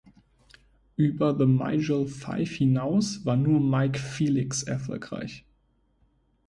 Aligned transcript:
Über 0.95 1.37
The 1.37 1.45
Migil 1.45 2.07
Five 2.07 2.49
hinaus 2.49 3.23
war 3.23 3.35
nur 3.35 3.59
Mike 3.59 3.99
Felix 3.99 4.63
erfolgreich. 4.63 5.45